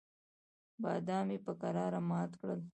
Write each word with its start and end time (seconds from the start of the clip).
بادام 0.83 1.27
یې 1.33 1.37
په 1.45 1.51
کراره 1.61 1.99
مات 2.09 2.31
کړل. 2.39 2.61